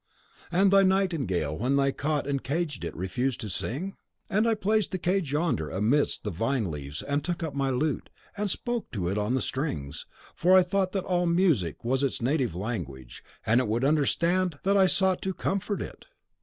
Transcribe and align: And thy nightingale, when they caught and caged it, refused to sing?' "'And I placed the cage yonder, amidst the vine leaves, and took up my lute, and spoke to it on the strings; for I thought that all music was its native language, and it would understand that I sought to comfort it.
And 0.51 0.71
thy 0.73 0.81
nightingale, 0.81 1.55
when 1.55 1.75
they 1.75 1.91
caught 1.91 2.25
and 2.25 2.43
caged 2.43 2.83
it, 2.83 2.95
refused 2.95 3.39
to 3.41 3.49
sing?' 3.51 3.97
"'And 4.31 4.47
I 4.47 4.55
placed 4.55 4.89
the 4.89 4.97
cage 4.97 5.31
yonder, 5.31 5.69
amidst 5.69 6.23
the 6.23 6.31
vine 6.31 6.71
leaves, 6.71 7.03
and 7.03 7.23
took 7.23 7.43
up 7.43 7.53
my 7.53 7.69
lute, 7.69 8.09
and 8.35 8.49
spoke 8.49 8.89
to 8.93 9.09
it 9.09 9.19
on 9.19 9.35
the 9.35 9.41
strings; 9.41 10.07
for 10.33 10.57
I 10.57 10.63
thought 10.63 10.93
that 10.93 11.03
all 11.05 11.27
music 11.27 11.85
was 11.85 12.01
its 12.01 12.19
native 12.19 12.55
language, 12.55 13.23
and 13.45 13.61
it 13.61 13.67
would 13.67 13.83
understand 13.83 14.57
that 14.63 14.75
I 14.75 14.87
sought 14.87 15.21
to 15.21 15.35
comfort 15.35 15.83
it. 15.83 16.05